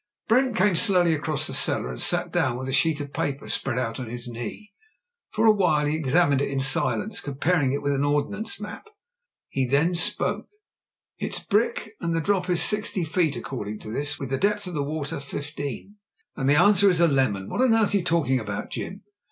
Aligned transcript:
Brent 0.27 0.55
came 0.55 0.75
slowly 0.75 1.13
across 1.13 1.45
the 1.45 1.53
cellar 1.53 1.91
and 1.91 2.01
sat 2.01 2.31
down 2.31 2.57
with 2.57 2.67
a 2.67 2.71
sheet 2.73 2.99
of 3.01 3.13
paper 3.13 3.47
spread 3.47 3.77
out 3.77 3.99
on 3.99 4.09
his 4.09 4.27
knee. 4.27 4.73
For 5.29 5.45
a 5.45 5.51
while 5.51 5.85
he 5.85 5.95
examined 5.95 6.41
it 6.41 6.49
in 6.49 6.59
silence, 6.59 7.19
comparing 7.21 7.71
it 7.71 7.83
with 7.83 7.93
an 7.93 8.03
ordnance 8.03 8.59
map, 8.59 8.87
and 9.55 9.69
then 9.69 9.89
he 9.89 9.93
spoke. 9.93 10.47
"It's 11.19 11.39
brick, 11.39 11.93
and 12.01 12.15
the 12.15 12.19
drop 12.19 12.49
is 12.49 12.63
sixty 12.63 13.03
feet, 13.03 13.35
according 13.35 13.77
to 13.81 13.91
this— 13.91 14.15
^with 14.17 14.29
the 14.29 14.39
depth 14.39 14.65
of 14.65 14.73
the 14.73 14.81
water 14.81 15.19
fifteen." 15.19 15.99
"And 16.35 16.49
the 16.49 16.55
answer 16.59 16.89
is 16.89 16.99
a 16.99 17.05
lemon. 17.05 17.47
What 17.47 17.61
on 17.61 17.75
earth 17.75 17.93
are 17.93 17.97
you 17.97 18.03
talking 18.03 18.39
about, 18.39 18.71
Jim?" 18.71 19.03